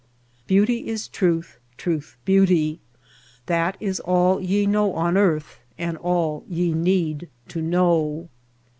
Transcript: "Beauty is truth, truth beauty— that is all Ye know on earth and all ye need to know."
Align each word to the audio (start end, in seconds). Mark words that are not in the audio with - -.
"Beauty 0.47 0.87
is 0.87 1.07
truth, 1.07 1.59
truth 1.77 2.17
beauty— 2.25 2.81
that 3.55 3.77
is 3.79 3.99
all 3.99 4.41
Ye 4.41 4.65
know 4.65 4.93
on 4.93 5.15
earth 5.15 5.59
and 5.77 5.95
all 5.95 6.43
ye 6.47 6.73
need 6.73 7.29
to 7.49 7.61
know." 7.61 8.27